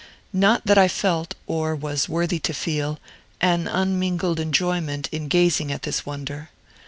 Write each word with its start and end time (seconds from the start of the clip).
Not 0.33 0.65
that 0.65 0.79
I 0.79 0.87
felt, 0.87 1.35
or 1.45 1.75
was 1.75 2.09
worthy 2.09 2.39
to 2.39 2.55
feel, 2.55 2.97
an 3.39 3.67
unmingled 3.67 4.39
enjoyment 4.39 5.07
in 5.11 5.27
gazing 5.27 5.71
at 5.71 5.83
this 5.83 6.07
wonder. 6.07 6.49